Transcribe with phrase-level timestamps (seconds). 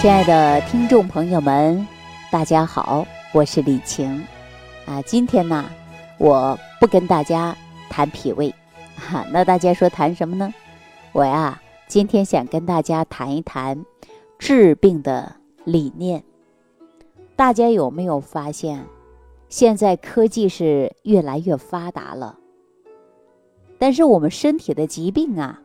[0.00, 1.84] 亲爱的听众朋友们，
[2.30, 4.24] 大家好，我是李晴。
[4.86, 5.68] 啊，今天呢，
[6.18, 7.52] 我不跟大家
[7.90, 8.54] 谈脾胃，
[8.94, 10.54] 哈，那大家说谈什么呢？
[11.10, 13.84] 我呀，今天想跟大家谈一谈
[14.38, 15.34] 治病的
[15.64, 16.22] 理念。
[17.34, 18.86] 大家有没有发现，
[19.48, 22.38] 现在科技是越来越发达了，
[23.80, 25.60] 但是我们身体的疾病啊，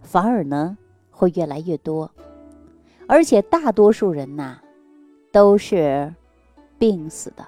[0.00, 0.78] 反而呢
[1.10, 2.08] 会越来越多。
[3.06, 4.58] 而且大多数人呐，
[5.30, 6.12] 都是
[6.78, 7.46] 病死的，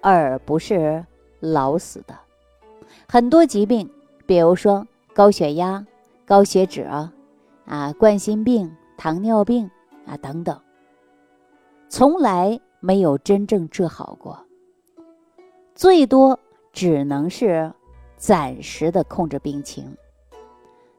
[0.00, 1.04] 而不是
[1.40, 2.18] 老死的。
[3.08, 3.90] 很多疾病，
[4.26, 5.84] 比如说高血压、
[6.24, 7.12] 高血脂啊，
[7.66, 9.70] 啊，冠心病、糖尿病
[10.06, 10.60] 啊等等，
[11.88, 14.38] 从来没有真正治好过，
[15.74, 16.38] 最多
[16.72, 17.72] 只能是
[18.16, 19.96] 暂时的控制病情，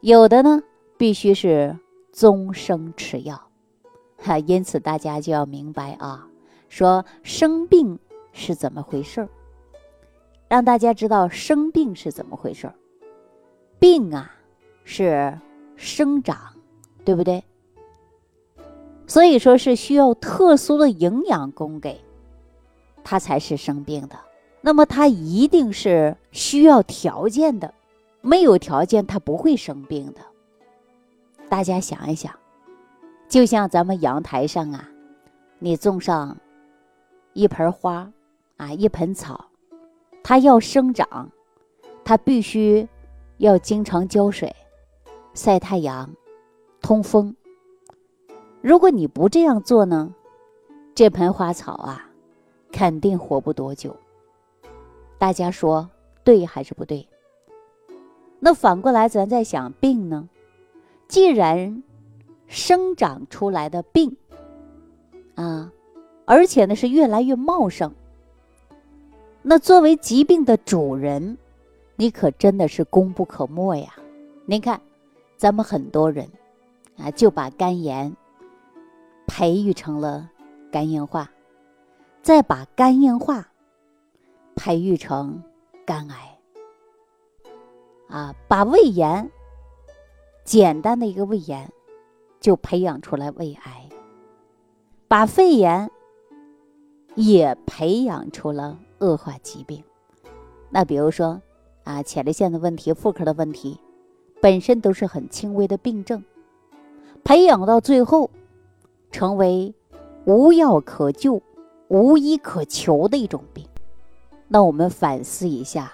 [0.02, 0.62] 有的呢
[0.98, 1.78] 必须是
[2.12, 3.42] 终生吃药。
[4.22, 6.28] 哈，因此大家就要明白啊，
[6.70, 7.98] 说生病
[8.32, 9.30] 是怎么回事儿，
[10.48, 12.76] 让大家知道生病是怎么回事儿。
[13.80, 14.32] 病啊，
[14.84, 15.38] 是
[15.76, 16.38] 生长，
[17.04, 17.44] 对不对？
[19.08, 22.00] 所以说是需要特殊的营养供给，
[23.04, 24.16] 它才是生病的。
[24.62, 27.74] 那么它一定是需要条件的，
[28.22, 30.22] 没有条件它不会生病的。
[31.50, 32.32] 大家想一想。
[33.32, 34.90] 就像咱们阳台上啊，
[35.58, 36.36] 你种上
[37.32, 38.12] 一盆花
[38.58, 39.46] 啊，一盆草，
[40.22, 41.32] 它要生长，
[42.04, 42.86] 它必须
[43.38, 44.54] 要经常浇水、
[45.34, 46.14] 晒太阳、
[46.82, 47.34] 通风。
[48.60, 50.14] 如果你不这样做呢，
[50.94, 52.10] 这盆花草啊，
[52.70, 53.96] 肯定活不多久。
[55.18, 55.90] 大家说
[56.26, 57.08] 对还是不对？
[58.42, 60.28] 那反过来，咱再想病呢，
[61.08, 61.82] 既然。
[62.52, 64.18] 生长出来的病，
[65.36, 65.72] 啊，
[66.26, 67.90] 而且呢是越来越茂盛。
[69.42, 71.38] 那作为疾病的主人，
[71.96, 73.96] 你可真的是功不可没呀！
[74.46, 74.82] 您看，
[75.38, 76.28] 咱们很多人
[76.98, 78.14] 啊，就把肝炎
[79.28, 80.30] 培育成了
[80.70, 81.32] 肝硬化，
[82.22, 83.48] 再把肝硬化
[84.56, 85.42] 培育成
[85.86, 86.38] 肝癌，
[88.10, 89.32] 啊，把胃炎
[90.44, 91.72] 简单的一个胃炎。
[92.42, 93.88] 就培养出来胃癌，
[95.08, 95.90] 把肺炎
[97.16, 99.82] 也培养出了恶化疾病。
[100.72, 101.42] 那比如说
[101.84, 103.80] 啊，前列腺的问题、妇科的问题，
[104.42, 106.24] 本身都是很轻微的病症，
[107.24, 108.30] 培养到最后，
[109.12, 109.74] 成为
[110.26, 111.42] 无药可救、
[111.90, 113.66] 无医可求的一种病。
[114.48, 115.94] 那我们反思一下，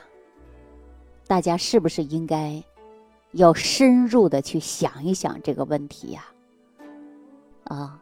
[1.27, 2.63] 大家是不是应该
[3.33, 6.25] 要深入的去想一想这个问题呀？
[7.67, 7.99] 啊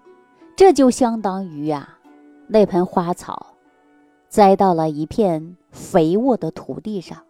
[0.56, 1.98] 这就相当于呀，
[2.48, 3.48] 那盆花草
[4.30, 7.22] 栽到了一片肥沃的土地上，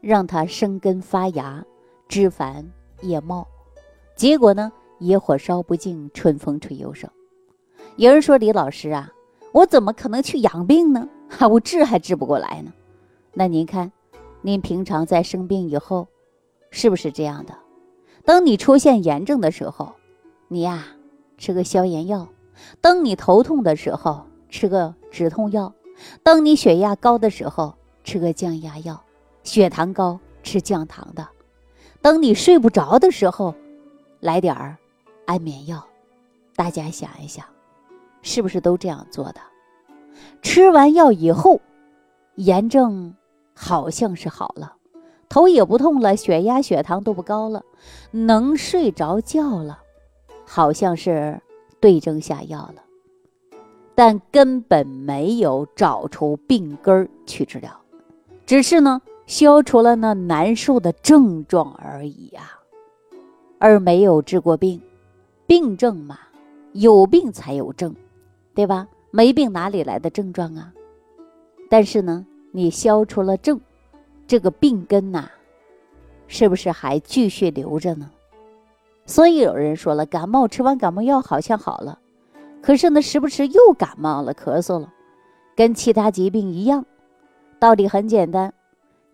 [0.00, 1.64] 让它生根发芽、
[2.06, 2.64] 枝繁
[3.00, 3.46] 叶茂。
[4.14, 7.10] 结果呢，野火烧不尽，春风吹又生。
[7.96, 9.10] 有人说：“李老师啊，
[9.52, 11.08] 我怎么可能去养病呢？
[11.28, 12.72] 哈，我治还治不过来呢。”
[13.34, 13.90] 那您看，
[14.42, 16.06] 您平常在生病以后，
[16.70, 17.54] 是不是这样的？
[18.24, 19.92] 当你出现炎症的时候，
[20.46, 20.86] 你呀。
[21.40, 22.28] 吃个消炎药，
[22.82, 25.72] 当你头痛的时候吃个止痛药，
[26.22, 27.74] 当你血压高的时候
[28.04, 29.02] 吃个降压药，
[29.42, 31.26] 血糖高吃降糖的，
[32.02, 33.54] 当你睡不着的时候
[34.20, 34.76] 来点儿
[35.24, 35.82] 安眠药。
[36.54, 37.42] 大家想一想，
[38.20, 39.40] 是不是都这样做的？
[40.42, 41.58] 吃完药以后，
[42.34, 43.14] 炎症
[43.54, 44.74] 好像是好了，
[45.30, 47.64] 头也不痛了，血压血糖都不高了，
[48.10, 49.78] 能睡着觉了。
[50.52, 51.40] 好像是
[51.78, 52.82] 对症下药了，
[53.94, 57.70] 但根本没有找出病根儿去治疗，
[58.44, 62.50] 只是呢消除了那难受的症状而已呀，
[63.60, 64.82] 而没有治过病。
[65.46, 66.18] 病症嘛，
[66.72, 67.94] 有病才有症，
[68.52, 68.88] 对吧？
[69.12, 70.72] 没病哪里来的症状啊？
[71.68, 73.60] 但是呢，你消除了症，
[74.26, 75.30] 这个病根呐，
[76.26, 78.10] 是不是还继续留着呢？
[79.06, 81.98] 所以有人说了，感冒吃完感冒药好像好了，
[82.62, 84.92] 可是呢，时不时又感冒了，咳嗽了，
[85.56, 86.84] 跟其他疾病一样。
[87.58, 88.52] 道理很简单，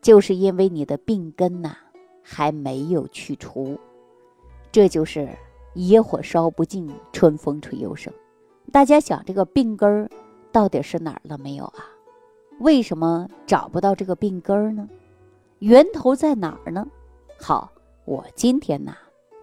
[0.03, 1.77] 就是因为你的病根呐
[2.23, 3.79] 还没有去除，
[4.71, 5.29] 这就是
[5.75, 8.13] 野火烧不尽，春风吹又生。
[8.71, 10.11] 大家想，这个病根儿
[10.53, 11.87] 到底是哪儿了没有啊？
[12.59, 14.89] 为什么找不到这个病根儿呢？
[15.61, 16.87] 源头在哪儿呢？
[17.41, 17.73] 好，
[18.05, 18.95] 我今天呢。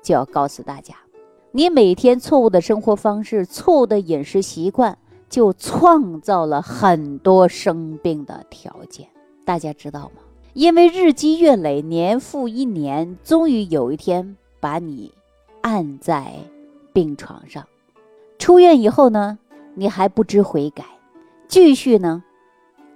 [0.03, 0.95] 就要告诉大家，
[1.51, 4.97] 你每天错误的生活方式、错误的饮食习惯，
[5.29, 9.07] 就创造了很多生病的条件。
[9.45, 10.21] 大家知道吗？
[10.53, 15.11] 因为日积月累，年复一年，终于有一天把你
[15.61, 16.33] 按在
[16.93, 17.65] 病床上。
[18.37, 19.39] 出院以后呢，
[19.73, 20.83] 你还不知悔改，
[21.47, 22.23] 继续呢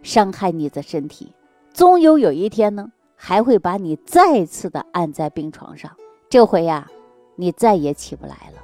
[0.03, 1.33] 伤害你的身体。
[1.73, 5.91] 终有有一天呢，还会把你再次的按在病床上。
[6.29, 6.91] 这回呀，
[7.37, 8.61] 你再也起不来了。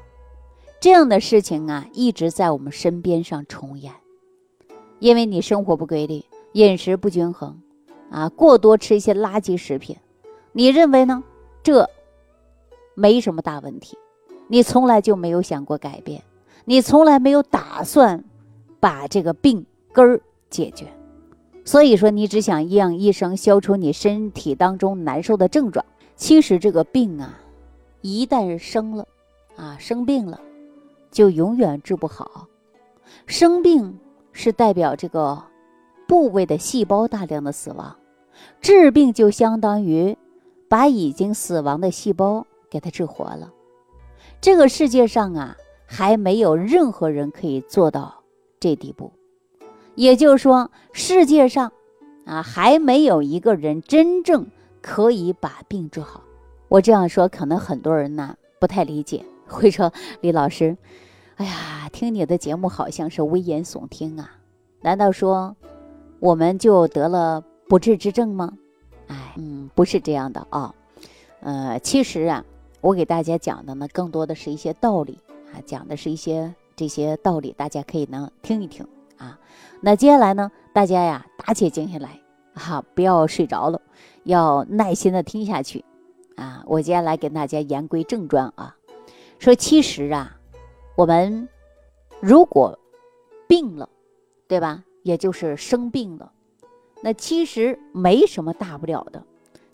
[0.81, 3.93] 这样的事情啊，一直在我们身边上重演，
[4.99, 7.61] 因为你生活不规律，饮食不均衡。
[8.11, 9.95] 啊，过多吃一些垃圾食品，
[10.51, 11.23] 你认为呢？
[11.63, 11.89] 这
[12.93, 13.97] 没什么大问题，
[14.47, 16.21] 你从来就没有想过改变，
[16.65, 18.23] 你从来没有打算
[18.79, 20.87] 把这个病根儿解决，
[21.65, 25.83] 所以说你只想让医生消除你身体当中难受的症状。
[26.15, 27.39] 其实这个病啊，
[28.03, 29.07] 一旦生了，
[29.55, 30.39] 啊生病了，
[31.09, 32.47] 就永远治不好。
[33.25, 33.97] 生病
[34.33, 35.41] 是代表这个
[36.05, 37.95] 部位的细胞大量的死亡。
[38.59, 40.17] 治病就相当于
[40.67, 43.53] 把已经死亡的细胞给它治活了。
[44.41, 45.55] 这个世界上啊，
[45.85, 48.21] 还没有任何人可以做到
[48.59, 49.13] 这地步。
[49.95, 51.71] 也就是说，世界上
[52.25, 54.45] 啊，还没有一个人真正
[54.81, 56.21] 可以把病治好。
[56.73, 60.75] 我这样说，可能很多人呢不太理解，会说李老师，
[61.35, 64.31] 哎呀，听你的节目好像是危言耸听啊？
[64.81, 65.55] 难道说
[66.19, 67.43] 我们就得了？
[67.69, 68.57] 不治之症吗？
[69.05, 70.73] 哎，嗯，不是这样的啊。
[71.41, 72.43] 呃，其实啊，
[72.81, 75.19] 我给大家讲的呢，更多的是一些道理
[75.53, 78.83] 啊，讲的是一些这些道理，大家可以能听一听
[79.19, 79.37] 啊。
[79.79, 82.19] 那接下来呢，大家呀，打起精神来
[82.55, 83.79] 哈，不要睡着了，
[84.23, 85.85] 要耐心的听下去
[86.35, 86.63] 啊。
[86.65, 88.75] 我接下来给大家言归正传啊，
[89.39, 90.37] 说其实啊，
[90.95, 91.47] 我们
[92.19, 92.77] 如果
[93.47, 93.89] 病了，
[94.47, 94.83] 对吧？
[95.03, 96.31] 也就是生病了。
[97.01, 99.21] 那其实没什么大不了的，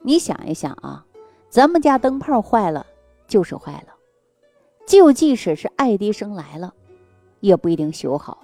[0.02, 1.06] 你想一想啊，
[1.50, 2.86] 咱们家灯泡坏了
[3.28, 3.94] 就是坏了，
[4.88, 6.74] 就即使是爱迪生来了，
[7.40, 8.40] 也不一定修好。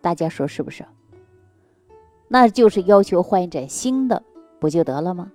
[0.00, 0.84] 大家说是不是？
[2.28, 4.22] 那就是要求换一盏新的
[4.60, 5.32] 不就得了吗？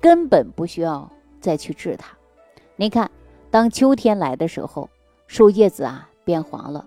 [0.00, 2.16] 根本不需要再去治它。
[2.76, 3.10] 你看，
[3.50, 4.88] 当秋天来的时候，
[5.26, 6.86] 树叶子啊变黄了，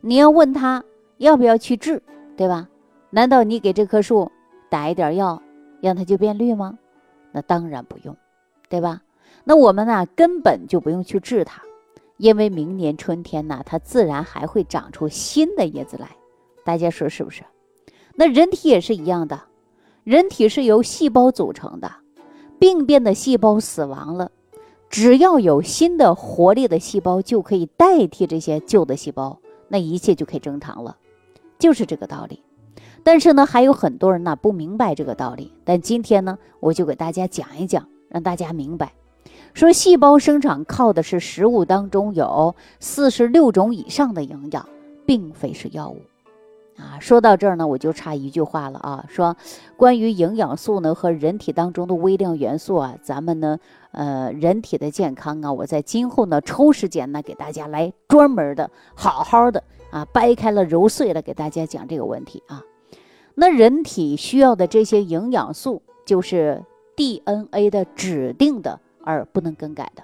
[0.00, 0.84] 你要问他
[1.18, 2.02] 要不要去治，
[2.36, 2.68] 对吧？
[3.10, 4.30] 难道你给这棵树？
[4.70, 5.40] 打一点药，
[5.80, 6.78] 让它就变绿吗？
[7.30, 8.16] 那当然不用，
[8.68, 9.02] 对吧？
[9.44, 11.62] 那我们呢，根本就不用去治它，
[12.16, 16.08] 因为明年春天呢，它自然还会长出新的叶子来。
[16.64, 17.44] 大家说是不是？
[18.14, 19.40] 那人体也是一样的，
[20.02, 21.92] 人体是由细胞组成的，
[22.58, 24.30] 病变的细胞死亡了，
[24.88, 30.96] 只要有新的活力的细胞，就可以代替这些旧的细胞，那一切就可以正常了，
[31.58, 32.42] 就是这个道理。
[33.02, 35.52] 但是呢，还有很多人呢不明白这个道理。
[35.64, 38.94] 但今天呢，我就给大家讲一讲，让大家明白。
[39.52, 44.66] 说细胞生长靠的是食物当中有四十六种以上的营养，
[45.04, 46.00] 并非是药物。
[46.76, 49.04] 啊，说到这儿呢，我就差一句话了啊。
[49.08, 49.36] 说
[49.76, 53.58] 关于营养素呢和人体当中的微量元素啊，咱们呢，
[53.92, 62.62] 呃，人体的健康啊，我在今后呢抽时间呢给大家来专门的好好的啊掰开了揉碎了给大家讲这个问题啊。
[63.36, 66.62] 那人体需要的这些营养素，就是
[66.96, 70.02] DNA 的指定的，而不能更改的，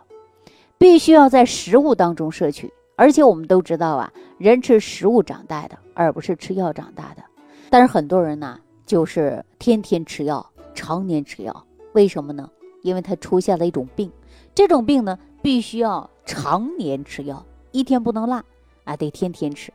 [0.78, 2.72] 必须要在食物当中摄取。
[3.00, 7.22] 而且我们都知道啊，人吃食物长大的，而不是吃药长大的。
[7.70, 12.50] 但是很多人呢，就是天天吃药，常年吃药，为什么呢？
[12.82, 14.12] 因为他出现了一种病，
[14.54, 17.42] 这种病呢，必须要常年吃药，
[17.72, 18.44] 一天不能落
[18.84, 19.72] 啊，得天天吃。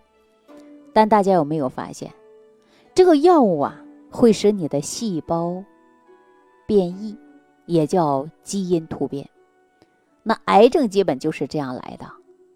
[0.93, 2.13] 但大家有没有发现？
[2.93, 3.75] 这个药物啊，
[4.11, 5.63] 会使你的细胞
[6.67, 7.17] 变异，
[7.65, 9.27] 也叫基因突变。
[10.21, 12.05] 那癌症基本就是这样来的，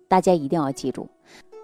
[0.09, 1.07] 大家一定要记住。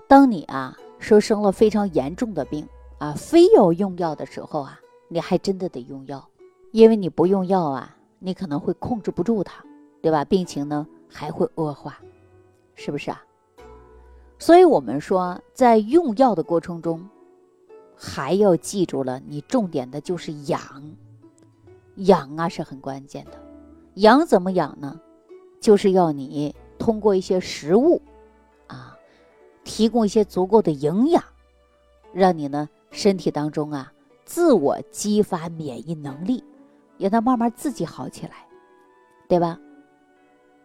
[0.08, 2.66] 当你啊说生了非常严重的病
[3.00, 6.26] 啊，非要用药的时候啊，你还真的得用药，
[6.72, 9.62] 因为你不用药啊，你可能会控制不住它，
[10.02, 10.24] 对吧？
[10.24, 12.00] 病情呢还会恶化，
[12.76, 13.22] 是不是啊？
[14.40, 17.06] 所以我们说，在用药的过程中。
[17.98, 20.60] 还要记住了，你重点的就是养，
[21.96, 23.32] 养啊是很关键的。
[23.94, 25.00] 养怎么养呢？
[25.62, 28.02] 就是要你通过一些食物，
[29.66, 31.22] 提供一些足够的营养，
[32.14, 33.92] 让你呢身体当中啊
[34.24, 36.42] 自我激发免疫能力，
[36.98, 38.48] 让它慢慢自己好起来，
[39.28, 39.60] 对吧？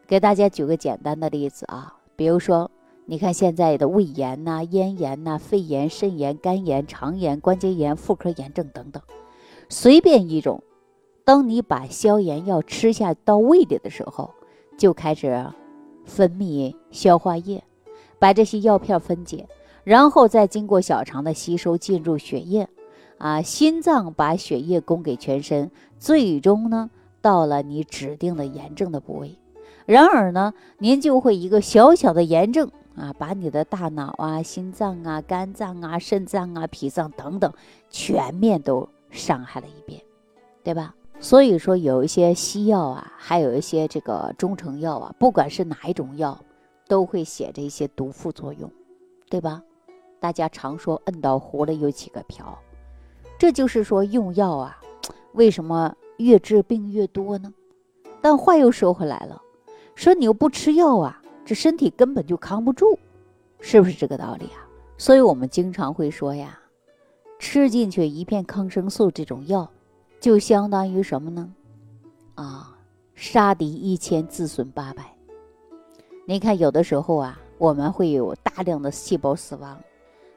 [0.06, 2.70] 给大家举个简单的例子啊，比如说
[3.06, 9.02] 你看现在的胃炎呐、咽炎呐、肺炎、肾炎、肝炎、肠炎、关节炎、妇科炎症等等，
[9.68, 10.62] 随便一种，
[11.24, 14.30] 当你把消炎药吃下到胃里的时候，
[14.76, 15.46] 就开始
[16.04, 17.62] 分泌消化液，
[18.20, 19.48] 把这些药片分解，
[19.82, 22.68] 然后再经过小肠的吸收进入血液，
[23.18, 26.88] 啊，心脏把血液供给全身，最终呢。
[27.22, 29.36] 到了你指定的炎症的部位，
[29.84, 37.52] 然而呢，您就会一个小小的炎症啊，把你的大脑啊、心脏啊、肝脏啊、肾脏啊、脾脏等等
[37.90, 40.00] 全面都伤害了一遍，
[40.64, 40.94] 对吧？
[41.18, 46.42] 所以说，有一些西药啊，还有一些这个中成药啊，不管是哪一种药，
[46.90, 48.68] 都会写着一些毒副作用，
[49.28, 49.62] 对吧？
[50.18, 52.58] 大家常说摁到壶里有几个瓢，
[53.38, 54.76] 这就是说用药啊，
[55.34, 55.94] 为什么？
[56.16, 57.54] 越治病越多呢，
[58.20, 59.40] 但话又说回来了，
[59.94, 62.98] 说你又不吃药啊，这身体根本就扛不住，
[63.60, 64.66] 是不是这个道理啊？
[64.98, 66.60] 所以我们经常会说呀，
[67.38, 69.70] 吃进去一片抗生素这种药，
[70.20, 71.54] 就相当于什么呢？
[72.34, 72.76] 啊，
[73.14, 75.19] 杀敌一千，自损八百。
[76.30, 79.76] 你看有的时候啊，我们会有大量的细胞死亡，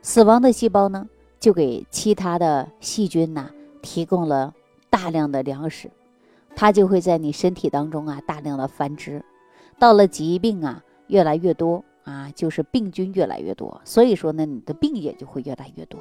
[0.02, 1.08] 死亡的细胞呢，
[1.40, 4.52] 就给其他的细菌呐提供了。
[4.90, 5.92] 大量的粮食，
[6.56, 9.24] 它就会在你身体当中啊大量的繁殖，
[9.78, 16.00] 到了疾病啊越来越多啊，就是病菌越来越多，所以说呢，你的病也就会越来越多。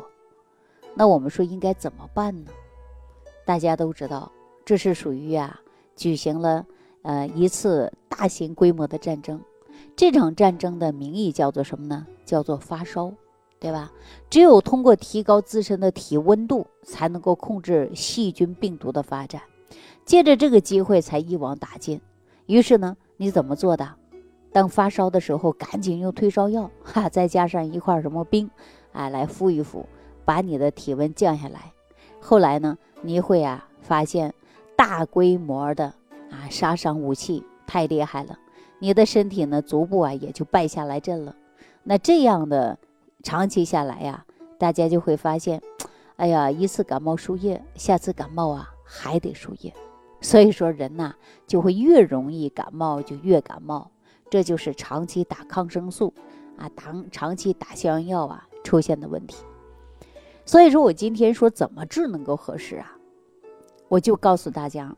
[0.94, 2.50] 那我们说应该怎么办呢？
[3.44, 4.32] 大家都知道，
[4.64, 5.60] 这是属于啊
[5.94, 6.64] 举行了
[7.02, 9.38] 呃一次大型规模的战争，
[9.96, 12.06] 这场战争的名义叫做什么呢？
[12.24, 13.12] 叫做发烧。
[13.60, 13.92] 对吧？
[14.28, 19.40] 只有通过提高自身的体温度，才能够控制细菌病毒的发展。
[20.04, 22.00] 借着这个机会，才一网打尽。
[22.46, 23.88] 于是呢，你怎么做的？
[24.50, 28.50] 当发烧的时候，赶紧用退烧药，哈，再加上一块什么冰，
[28.90, 29.86] 啊，来敷一敷，
[30.24, 31.72] 把你的体温降下来。
[32.20, 34.34] 后来呢，你会啊发现
[34.74, 35.94] 大规模的
[36.32, 38.36] 啊杀伤武器太厉害了，
[38.82, 41.36] 你的身体呢逐步啊也就败下来阵了。
[41.84, 42.76] 那这样的。
[43.24, 44.26] 长期下来呀，
[44.58, 45.62] 大家就会发现，
[46.16, 49.72] 哎呀，一次感冒输液，下次感冒啊还得输液，
[50.20, 51.14] 所以说人呐
[51.46, 53.88] 就会越容易感冒就越感冒，
[54.28, 56.12] 这就是长期打抗生素
[56.58, 59.44] 啊，长长期打消炎药啊出现的问题。
[60.44, 62.96] 所以说我今天说怎么治能够合适啊，
[63.86, 64.92] 我就告诉大家，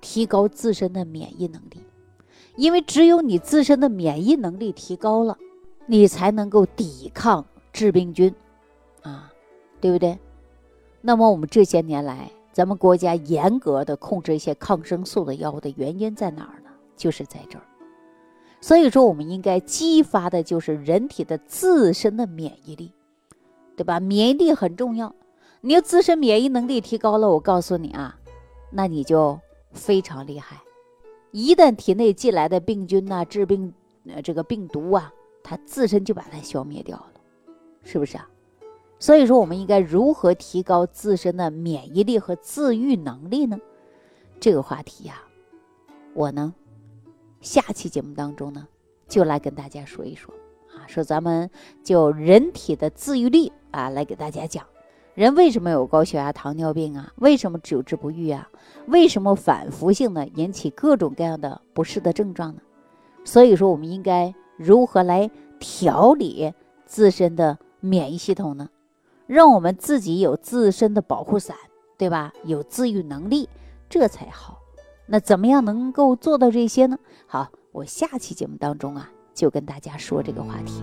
[0.00, 1.82] 提高自身的免疫能力，
[2.58, 5.38] 因为只有你自身的免疫能力提高了。
[5.90, 8.34] 你才能够抵抗致病菌，
[9.00, 9.32] 啊，
[9.80, 10.18] 对不对？
[11.00, 16.68] 那么我们这些年来，咱们国家严格的控制一些抗生素的药物的原因在哪儿呢？
[16.94, 17.64] 就是在这儿。
[18.60, 22.92] 所以说，我们应该激发的就是人体的自身的免疫力，
[23.74, 23.98] 对吧？
[23.98, 25.14] 免疫力很重要。
[25.62, 28.18] 你要自身免疫能力提高了，我告诉你啊，
[28.70, 29.40] 那你就
[29.72, 30.58] 非常厉害。
[31.30, 33.72] 一旦体内进来的病菌呐、致病
[34.06, 35.12] 呃这个病毒啊。
[35.40, 37.12] 它自身就把它消灭掉了，
[37.82, 38.28] 是不是啊？
[38.98, 43.58] 所以说，我们应该如何提高自身的免疫力和自愈能力呢？
[44.38, 45.22] 这个话题呀，
[46.12, 46.54] 我呢，
[47.40, 48.68] 下期节目当中呢，
[49.08, 50.34] 就来跟大家说一说
[50.74, 51.48] 啊，说咱们
[51.82, 54.66] 就人体的自愈力啊，来给大家讲，
[55.18, 57.12] 人为什么有高血压、糖尿病啊？
[57.16, 58.48] 为什么久治不愈啊？
[58.86, 62.62] 为什么反复性的引起各种各样的不适的症状呢？
[63.24, 64.32] 所以说，我们应该。
[64.56, 66.52] 如何来调理
[66.84, 68.68] 自身的免疫系统呢？
[69.26, 71.56] 让我们自己有自身的保护伞，
[71.96, 72.32] 对吧？
[72.44, 73.48] 有自愈能力，
[73.88, 74.60] 这才好。
[75.06, 76.96] 那怎么样能够做到这些呢？
[77.26, 80.82] 好，我下期节目当中啊，就跟大家说这个话题。